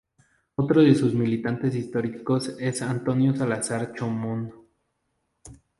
[0.55, 4.51] Otro de sus militantes históricos es Antonio Salazar Chomón.